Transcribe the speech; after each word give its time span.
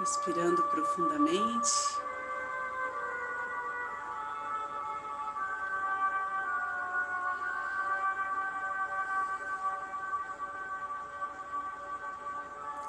Respirando 0.00 0.62
profundamente. 0.62 2.00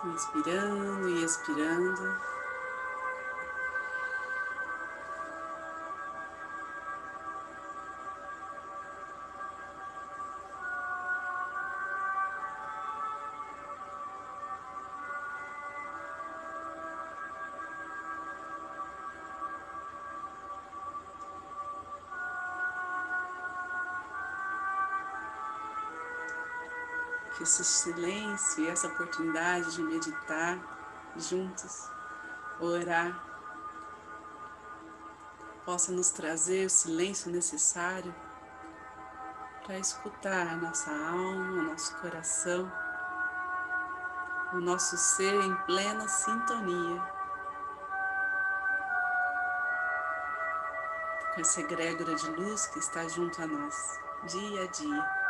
Inspirando 0.05 1.09
e 1.09 1.23
expirando. 1.25 2.40
Que 27.35 27.43
esse 27.43 27.63
silêncio 27.63 28.63
e 28.63 28.67
essa 28.67 28.87
oportunidade 28.87 29.75
de 29.75 29.83
meditar 29.83 30.57
juntos, 31.15 31.89
orar, 32.59 33.23
possa 35.65 35.91
nos 35.91 36.09
trazer 36.11 36.65
o 36.65 36.69
silêncio 36.69 37.31
necessário 37.31 38.13
para 39.63 39.77
escutar 39.77 40.47
a 40.47 40.55
nossa 40.55 40.91
alma, 40.91 41.59
o 41.59 41.63
nosso 41.63 41.95
coração, 41.97 42.71
o 44.53 44.59
nosso 44.59 44.97
ser 44.97 45.33
em 45.33 45.55
plena 45.65 46.07
sintonia 46.07 47.01
com 51.33 51.41
essa 51.41 51.61
egrégora 51.61 52.13
de 52.15 52.29
luz 52.31 52.67
que 52.67 52.79
está 52.79 53.07
junto 53.07 53.41
a 53.41 53.47
nós, 53.47 53.99
dia 54.25 54.63
a 54.63 54.67
dia. 54.67 55.20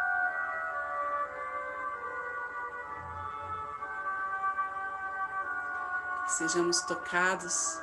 Sejamos 6.32 6.82
tocados 6.82 7.82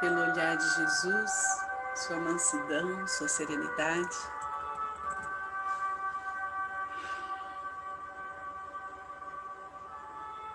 pelo 0.00 0.20
olhar 0.20 0.56
de 0.56 0.68
Jesus, 0.76 1.30
sua 1.94 2.16
mansidão, 2.18 3.06
sua 3.08 3.28
serenidade. 3.28 4.16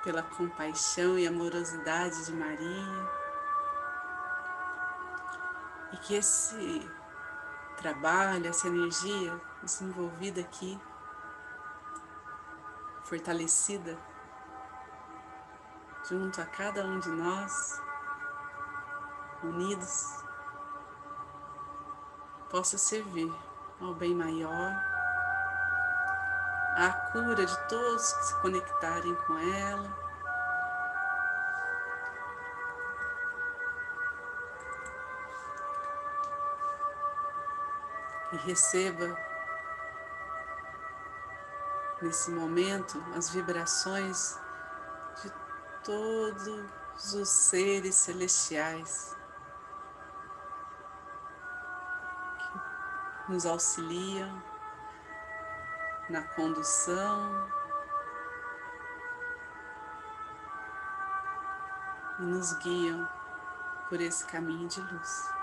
Pela 0.04 0.24
compaixão 0.24 1.18
e 1.18 1.28
amorosidade 1.28 2.26
de 2.26 2.34
Maria. 2.34 3.10
E 5.94 5.98
que 5.98 6.16
esse 6.16 6.90
trabalho, 7.78 8.48
essa 8.48 8.68
energia 8.68 9.40
desenvolvida 9.64 10.42
aqui 10.42 10.80
fortalecida 13.12 13.98
junto 16.10 16.40
a 16.40 16.46
cada 16.46 16.82
um 16.86 16.98
de 16.98 17.10
nós, 17.10 17.82
unidos, 19.44 20.24
possa 22.50 22.78
servir 22.78 23.30
ao 23.82 23.94
bem 23.96 24.16
maior, 24.16 24.72
à 26.78 27.12
cura 27.12 27.46
de 27.46 27.68
todos 27.68 28.14
que 28.14 28.26
se 28.28 28.42
conectarem 28.42 29.14
com 29.28 29.38
ela. 29.38 29.94
E 38.32 38.38
receba 38.38 39.31
nesse 42.02 42.32
momento 42.32 43.04
as 43.16 43.30
vibrações 43.30 44.40
de 45.22 45.32
todos 45.84 47.14
os 47.14 47.30
seres 47.30 47.96
celestiais 47.96 49.16
que 53.26 53.32
nos 53.32 53.46
auxiliam 53.46 54.42
na 56.10 56.24
condução 56.24 57.50
e 62.20 62.24
nos 62.24 62.54
guiam 62.54 63.08
por 63.90 64.02
esse 64.02 64.26
caminho 64.26 64.68
de 64.68 64.82
luz. 64.82 65.41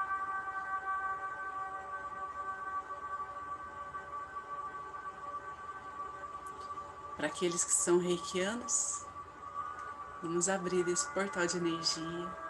Para 7.19 7.27
aqueles 7.27 7.65
que 7.65 7.73
são 7.73 7.99
reikianos, 7.99 9.05
vamos 10.23 10.49
abrir 10.49 10.87
esse 10.87 11.05
portal 11.09 11.49
de 11.49 11.57
energia 11.57 12.49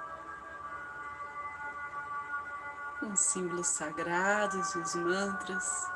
com 3.01 3.17
símbolos 3.17 3.67
sagrados 3.67 4.75
e 4.75 4.79
os 4.79 4.95
mantras. 4.95 5.91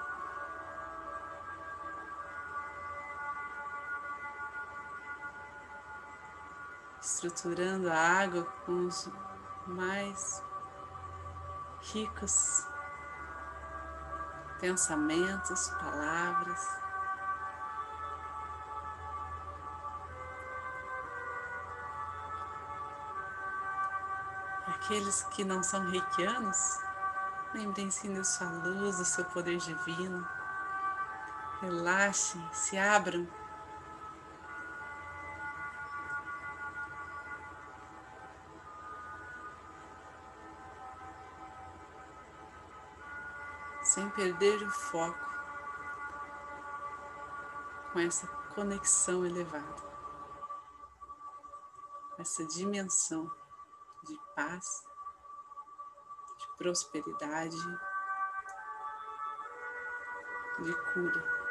Estruturando 6.98 7.90
a 7.90 8.22
água 8.22 8.44
com 8.64 8.86
os 8.86 9.06
mais 9.66 10.42
ricos 11.92 12.66
pensamentos, 14.58 15.68
palavras. 15.68 16.81
Aqueles 24.82 25.22
que 25.24 25.44
não 25.44 25.62
são 25.62 25.84
reikianos, 25.88 26.80
lembrem-se 27.54 28.08
da 28.08 28.24
sua 28.24 28.48
luz, 28.48 28.98
do 28.98 29.04
seu 29.04 29.24
poder 29.26 29.58
divino. 29.58 30.26
Relaxem, 31.60 32.42
se 32.52 32.76
abram. 32.76 33.28
Sem 43.84 44.08
perder 44.10 44.62
o 44.62 44.70
foco 44.70 45.30
com 47.92 47.98
essa 48.00 48.26
conexão 48.54 49.24
elevada, 49.26 49.82
essa 52.18 52.44
dimensão 52.46 53.30
de 54.04 54.18
paz, 54.34 54.84
de 56.38 56.56
prosperidade, 56.56 57.56
de 60.60 60.74
cura. 60.92 61.41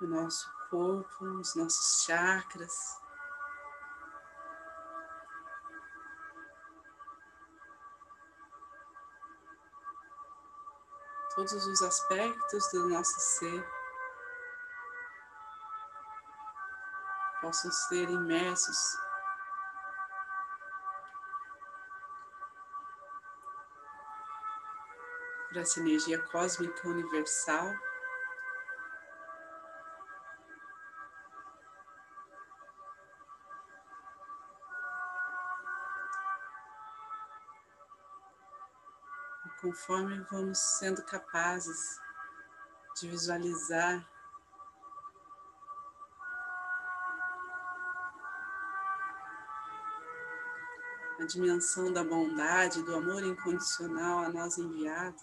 o 0.00 0.06
nosso 0.06 0.50
corpo, 0.70 1.24
os 1.24 1.54
nossos 1.54 2.04
chakras. 2.04 3.00
Todos 11.34 11.66
os 11.66 11.82
aspectos 11.82 12.70
do 12.72 12.88
nosso 12.88 13.20
ser 13.20 13.76
possam 17.40 17.70
ser 17.70 18.08
imersos 18.08 18.78
para 25.48 25.60
essa 25.60 25.80
energia 25.80 26.22
cósmica 26.28 26.88
universal. 26.88 27.72
Conforme 39.76 40.18
vamos 40.30 40.58
sendo 40.58 41.02
capazes 41.02 42.00
de 42.98 43.10
visualizar 43.10 44.08
a 51.20 51.24
dimensão 51.26 51.92
da 51.92 52.02
bondade, 52.02 52.82
do 52.84 52.96
amor 52.96 53.22
incondicional 53.22 54.20
a 54.20 54.30
nós 54.30 54.56
enviado. 54.56 55.22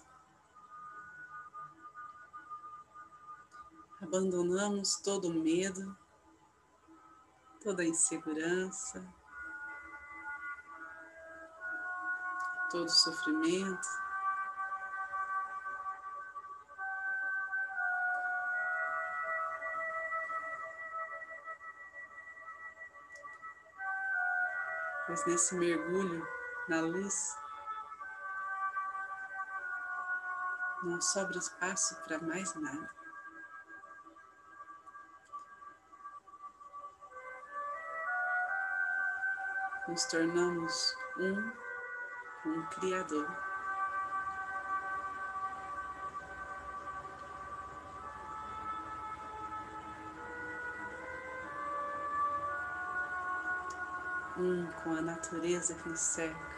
Abandonamos 4.00 5.00
todo 5.00 5.34
medo, 5.34 5.98
toda 7.60 7.84
insegurança, 7.84 9.04
todo 12.70 12.88
sofrimento. 12.88 14.03
Mas 25.14 25.24
nesse 25.26 25.54
mergulho 25.54 26.26
na 26.68 26.80
luz, 26.80 27.38
não 30.82 31.00
sobra 31.00 31.38
espaço 31.38 31.94
para 32.02 32.18
mais 32.18 32.52
nada. 32.56 32.90
nos 39.86 40.04
tornamos 40.06 40.96
um 41.18 41.52
com 42.42 42.58
o 42.58 42.66
Criador. 42.70 43.53
Um 54.36 54.66
com 54.82 54.90
a 54.90 55.00
natureza 55.00 55.74
que 55.74 55.88
nos 55.88 56.00
cerca. 56.00 56.54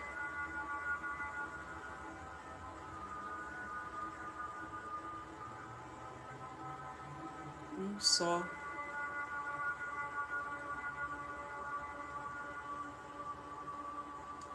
Um 7.78 8.00
só 8.00 8.42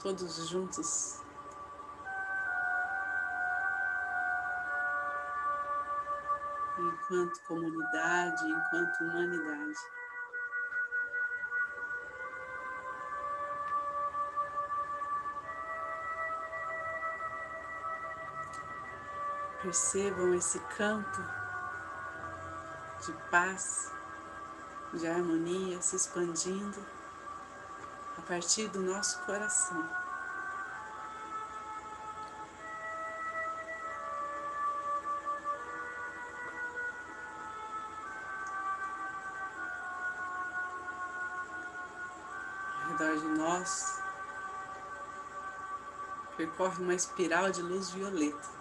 todos 0.01 0.49
juntos. 0.49 1.21
Enquanto 6.79 7.43
comunidade, 7.43 8.49
enquanto 8.49 9.03
humanidade. 9.03 10.00
Percebam 19.71 20.33
esse 20.33 20.59
campo 20.75 21.23
de 23.05 23.13
paz, 23.29 23.89
de 24.93 25.07
harmonia 25.07 25.81
se 25.81 25.95
expandindo 25.95 26.85
a 28.17 28.21
partir 28.23 28.67
do 28.67 28.81
nosso 28.81 29.17
coração. 29.19 29.89
Ao 42.75 42.89
redor 42.89 43.21
de 43.21 43.27
nós 43.37 44.01
percorre 46.35 46.83
uma 46.83 46.93
espiral 46.93 47.49
de 47.51 47.61
luz 47.61 47.91
violeta. 47.91 48.60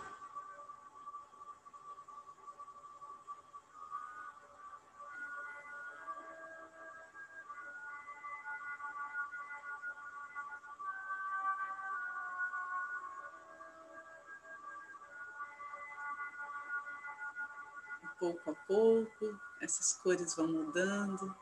Pouco 18.50 18.52
a 18.52 18.54
pouco, 18.66 19.40
essas 19.60 19.92
cores 19.94 20.34
vão 20.34 20.46
mudando. 20.48 21.34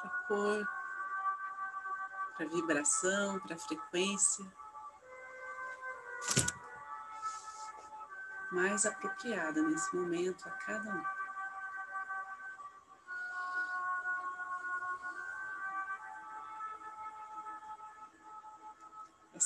Para 0.00 0.10
cor, 0.28 0.68
para 2.36 2.48
vibração, 2.48 3.40
para 3.40 3.58
frequência. 3.58 4.44
Mais 8.52 8.84
apropriada 8.84 9.62
nesse 9.62 9.94
momento 9.94 10.48
a 10.48 10.50
cada 10.52 10.90
um. 10.90 11.19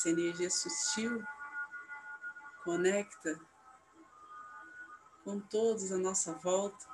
Essa 0.05 0.11
energia 0.11 0.51
sutil 0.51 1.25
conecta 2.63 3.41
com 5.25 5.41
todos 5.41 5.91
à 5.93 5.97
nossa 5.97 6.35
volta. 6.35 6.93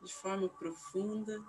De 0.00 0.14
forma 0.14 0.48
profunda. 0.48 1.44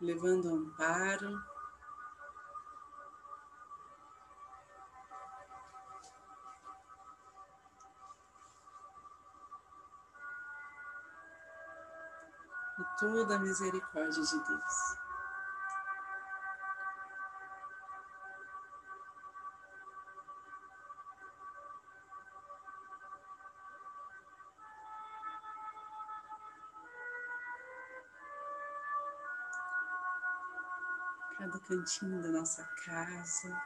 Levando 0.00 0.48
amparo. 0.48 1.42
E 12.78 12.98
toda 12.98 13.36
a 13.36 13.38
misericórdia 13.38 14.22
de 14.22 14.44
Deus. 14.44 15.13
Cada 31.38 31.58
cantinho 31.60 32.22
da 32.22 32.28
nossa 32.28 32.64
casa. 32.84 33.62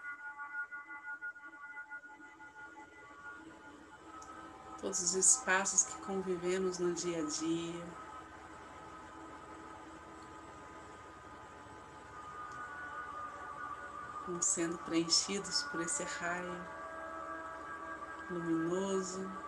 Todos 4.80 5.00
os 5.02 5.14
espaços 5.14 5.82
que 5.84 6.02
convivemos 6.02 6.78
no 6.78 6.94
dia 6.94 7.22
a 7.22 7.26
dia. 7.26 8.08
Vão 14.26 14.40
sendo 14.40 14.78
preenchidos 14.78 15.62
por 15.64 15.80
esse 15.80 16.04
raio 16.04 16.54
luminoso. 18.30 19.47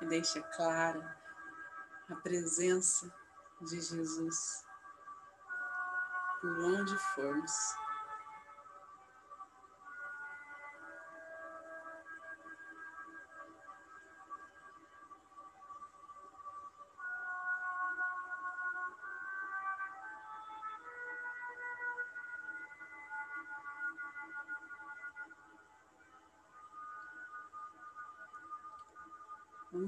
Que 0.00 0.06
deixa 0.06 0.40
clara 0.56 1.14
a 2.08 2.16
presença 2.16 3.12
de 3.60 3.78
Jesus 3.78 4.64
por 6.40 6.58
onde 6.64 6.96
formos. 7.14 7.52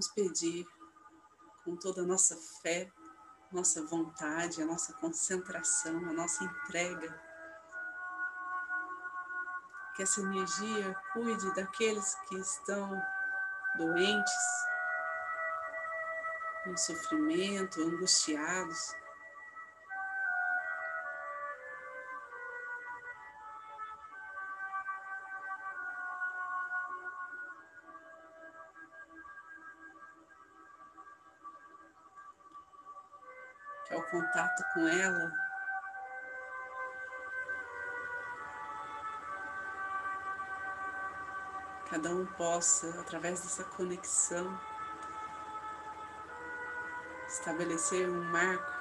Vamos 0.02 0.14
pedir 0.14 0.66
com 1.64 1.76
toda 1.76 2.02
a 2.02 2.04
nossa 2.04 2.36
fé, 2.60 2.90
nossa 3.52 3.86
vontade, 3.86 4.60
a 4.60 4.66
nossa 4.66 4.92
concentração, 4.94 5.96
a 6.08 6.12
nossa 6.12 6.42
entrega, 6.42 7.22
que 9.94 10.02
essa 10.02 10.20
energia 10.20 10.92
cuide 11.12 11.54
daqueles 11.54 12.16
que 12.28 12.36
estão 12.36 13.00
doentes, 13.76 14.32
em 16.66 16.76
sofrimento, 16.76 17.80
angustiados. 17.80 18.96
Contato 34.32 34.64
com 34.72 34.88
ela, 34.88 35.30
cada 41.90 42.08
um 42.08 42.24
possa, 42.24 42.88
através 43.00 43.42
dessa 43.42 43.62
conexão, 43.64 44.58
estabelecer 47.28 48.08
um 48.08 48.24
marco 48.24 48.72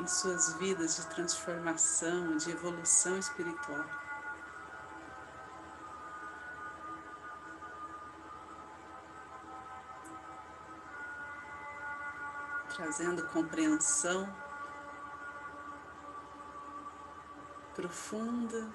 em 0.00 0.06
suas 0.08 0.54
vidas 0.54 0.96
de 0.96 1.06
transformação, 1.06 2.36
de 2.36 2.50
evolução 2.50 3.18
espiritual. 3.18 3.84
Trazendo 12.90 13.24
compreensão 13.28 14.28
profunda 17.72 18.68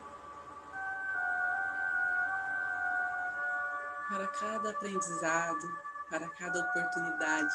para 4.09 4.25
cada 4.27 4.69
aprendizado, 4.69 5.79
para 6.09 6.29
cada 6.29 6.59
oportunidade 6.59 7.53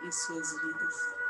em 0.00 0.10
suas 0.10 0.58
vidas. 0.62 1.21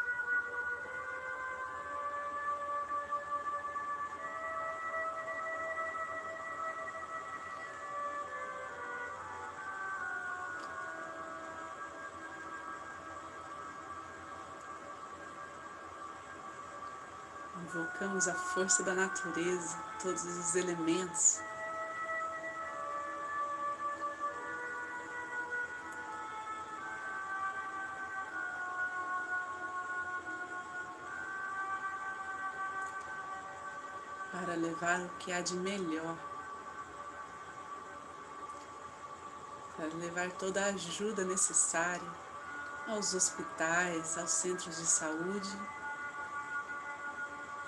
Invocamos 17.75 18.29
a 18.29 18.35
força 18.35 18.83
da 18.83 18.93
natureza, 18.93 19.79
todos 20.03 20.23
os 20.25 20.55
elementos. 20.55 21.41
Para 34.31 34.55
levar 34.55 35.01
o 35.01 35.09
que 35.19 35.33
há 35.33 35.41
de 35.41 35.55
melhor. 35.57 36.15
Para 39.79 39.87
levar 39.95 40.31
toda 40.33 40.63
a 40.63 40.67
ajuda 40.67 41.25
necessária 41.25 42.07
aos 42.87 43.15
hospitais, 43.15 44.19
aos 44.19 44.31
centros 44.31 44.77
de 44.77 44.85
saúde 44.85 45.82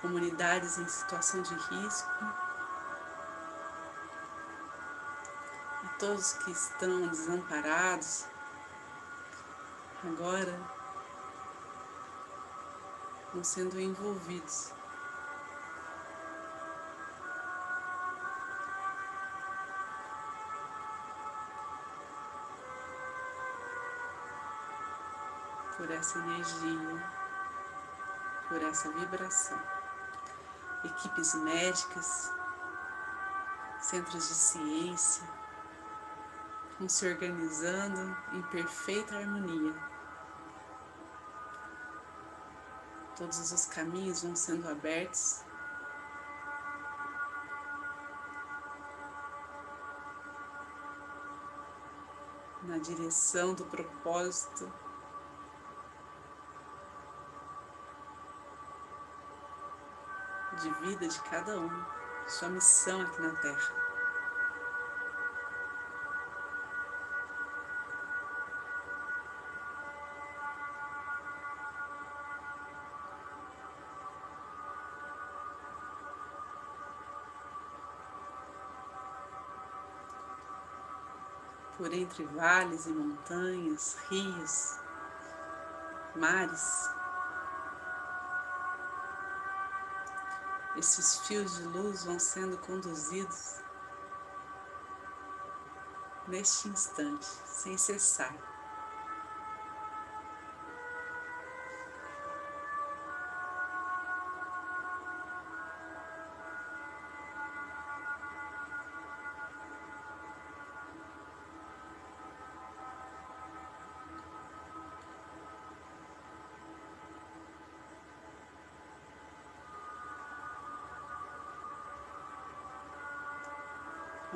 comunidades 0.05 0.77
em 0.77 0.87
situação 0.87 1.41
de 1.41 1.55
risco, 1.55 2.11
a 5.83 5.89
todos 5.99 6.35
que 6.35 6.51
estão 6.51 7.09
desamparados, 7.09 8.27
agora 10.05 10.61
vão 13.33 13.43
sendo 13.43 13.81
envolvidos. 13.81 14.75
Por 25.79 25.91
essa 25.91 26.19
energia, 26.19 27.11
por 28.51 28.63
essa 28.63 28.91
vibração 28.91 29.84
equipes 30.85 31.35
médicas, 31.35 32.33
centros 33.81 34.29
de 34.29 34.35
ciência, 34.35 35.25
vão 36.79 36.89
se 36.89 37.07
organizando 37.07 38.17
em 38.33 38.43
perfeita 38.43 39.17
harmonia. 39.17 39.75
Todos 43.17 43.53
os 43.53 43.67
caminhos 43.67 44.23
vão 44.23 44.35
sendo 44.35 44.69
abertos. 44.69 45.43
Na 52.65 52.79
direção 52.79 53.55
do 53.55 53.65
propósito 53.67 54.73
de 60.55 60.71
vida 60.81 61.07
de 61.07 61.21
cada 61.23 61.59
um, 61.59 61.85
sua 62.27 62.49
missão 62.49 63.01
aqui 63.03 63.21
na 63.21 63.35
Terra. 63.37 63.85
por 81.77 81.93
entre 81.93 82.25
vales 82.25 82.87
e 82.87 82.91
montanhas, 82.91 83.97
rios, 84.09 84.79
mares, 86.17 86.89
esses 90.77 91.21
fios 91.21 91.57
de 91.57 91.63
luz 91.65 92.05
vão 92.05 92.19
sendo 92.19 92.59
conduzidos 92.59 93.57
neste 96.27 96.69
instante, 96.69 97.27
sem 97.47 97.77
cessar. 97.77 98.54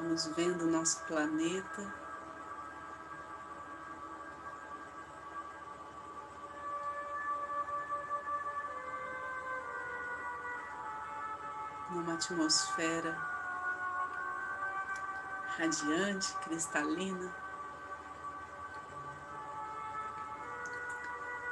Vamos 0.00 0.28
vendo 0.28 0.62
o 0.62 0.70
nosso 0.70 1.04
planeta. 1.06 1.92
Numa 11.90 12.14
atmosfera 12.14 13.12
radiante, 15.58 16.32
cristalina. 16.44 17.34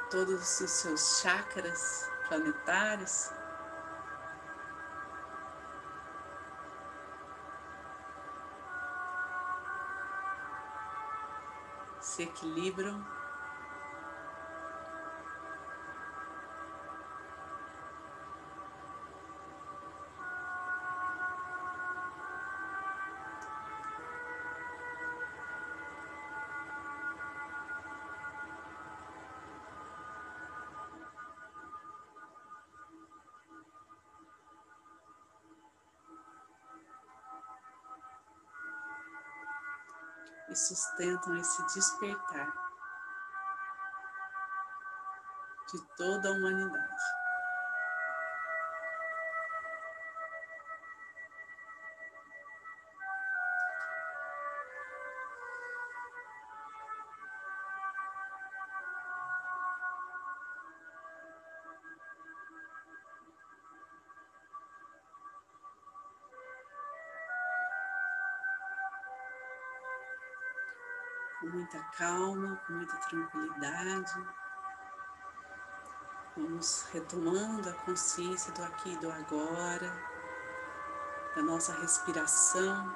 Todos 0.09 0.61
os 0.61 0.69
seus 0.69 1.19
chakras 1.19 2.09
planetários 2.29 3.29
se 12.17 12.23
equilibram. 12.23 13.16
E 40.49 40.55
sustentam 40.55 41.35
esse 41.37 41.65
despertar 41.73 42.53
de 45.71 45.81
toda 45.95 46.29
a 46.29 46.31
humanidade. 46.31 47.16
Com 71.47 71.57
muita 71.57 71.79
calma, 71.97 72.61
com 72.67 72.73
muita 72.73 72.97
tranquilidade. 72.97 74.27
Vamos 76.35 76.87
retomando 76.91 77.69
a 77.69 77.73
consciência 77.73 78.51
do 78.53 78.63
aqui 78.63 78.93
e 78.93 78.97
do 78.97 79.09
agora, 79.09 79.91
da 81.35 81.41
nossa 81.41 81.73
respiração. 81.79 82.93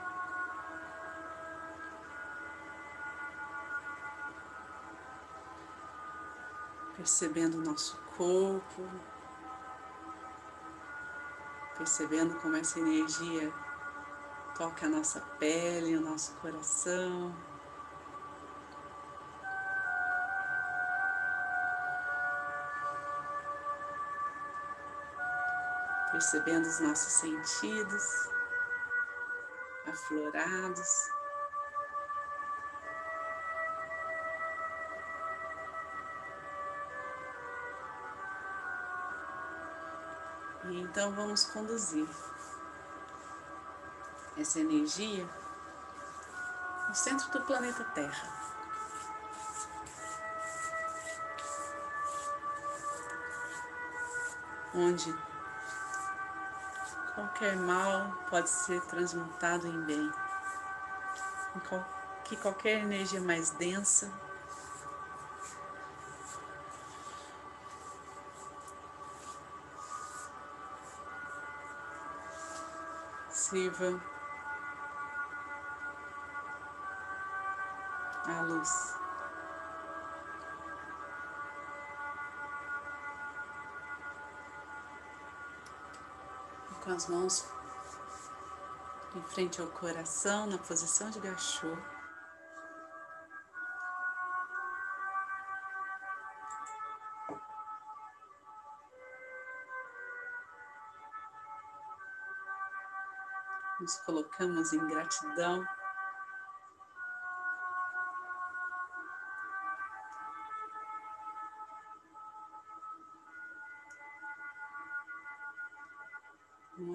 Percebendo 6.98 7.58
o 7.58 7.64
nosso 7.64 7.98
corpo, 8.16 8.88
percebendo 11.78 12.36
como 12.42 12.58
essa 12.58 12.80
energia 12.80 13.52
toca 14.56 14.86
a 14.86 14.90
nossa 14.90 15.20
pele, 15.40 15.98
o 15.98 16.02
nosso 16.02 16.34
coração. 16.36 17.34
Percebendo 26.22 26.68
os 26.68 26.80
nossos 26.80 27.14
sentidos 27.14 28.30
aflorados. 29.88 31.10
E 40.66 40.80
então 40.80 41.12
vamos 41.16 41.46
conduzir 41.46 42.08
essa 44.38 44.60
energia 44.60 45.28
no 46.88 46.94
centro 46.94 47.32
do 47.32 47.42
planeta 47.48 47.84
Terra. 47.96 48.30
Onde 54.76 55.31
qualquer 57.22 57.56
mal 57.56 58.12
pode 58.30 58.50
ser 58.50 58.82
transmutado 58.86 59.68
em 59.68 59.82
bem. 59.82 60.12
Que 62.24 62.36
qualquer 62.38 62.80
energia 62.80 63.22
mais 63.22 63.52
densa 63.52 64.12
sirva 73.30 74.02
a 78.26 78.42
luz. 78.44 79.01
Com 86.92 86.96
as 86.96 87.08
mãos 87.08 87.46
em 89.16 89.22
frente 89.24 89.62
ao 89.62 89.68
coração, 89.68 90.46
na 90.48 90.58
posição 90.58 91.10
de 91.10 91.20
gachô. 91.22 91.78
Nos 103.80 103.98
colocamos 104.06 104.74
em 104.74 104.88
gratidão 104.88 105.66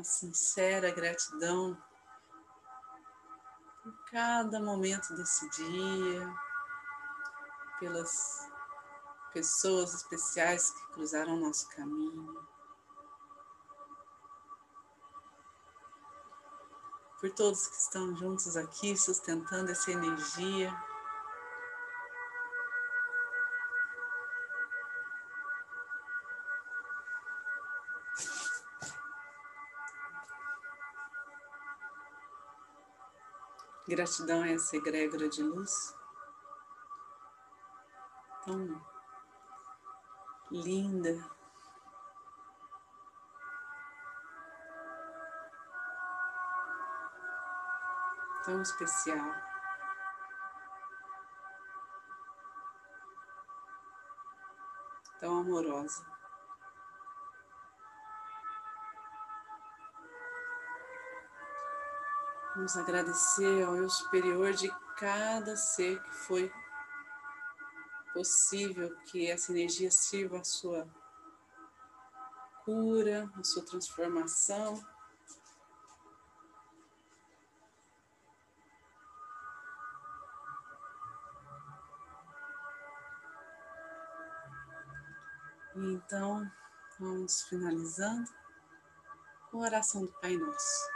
sincera 0.06 0.90
gratidão 0.92 1.76
por 3.82 3.92
cada 4.10 4.60
momento 4.60 5.14
desse 5.14 5.48
dia, 5.50 6.34
pelas 7.80 8.48
pessoas 9.32 9.94
especiais 9.94 10.70
que 10.70 10.92
cruzaram 10.92 11.36
nosso 11.36 11.68
caminho, 11.70 12.46
por 17.20 17.30
todos 17.32 17.66
que 17.66 17.76
estão 17.76 18.16
juntos 18.16 18.56
aqui 18.56 18.96
sustentando 18.96 19.70
essa 19.70 19.90
energia. 19.90 20.74
Gratidão 33.88 34.42
a 34.42 34.48
essa 34.48 34.76
egrégora 34.76 35.28
de 35.28 35.42
luz 35.42 35.94
tão 38.46 38.80
linda. 40.52 41.28
Tão 48.44 48.62
especial. 48.62 49.34
Tão 55.18 55.40
amorosa. 55.40 56.15
Vamos 62.56 62.74
agradecer 62.74 63.62
ao 63.64 63.76
eu 63.76 63.90
superior 63.90 64.54
de 64.54 64.74
cada 64.96 65.54
ser 65.58 66.02
que 66.02 66.10
foi 66.10 66.50
possível 68.14 68.96
que 69.04 69.30
essa 69.30 69.52
energia 69.52 69.90
sirva 69.90 70.38
a 70.38 70.44
sua 70.44 70.88
cura, 72.64 73.30
a 73.38 73.44
sua 73.44 73.62
transformação. 73.62 74.82
Então, 85.74 86.50
vamos 86.98 87.42
finalizando 87.42 88.32
com 89.50 89.62
a 89.62 89.66
oração 89.66 90.06
do 90.06 90.12
Pai 90.22 90.34
Nosso. 90.38 90.95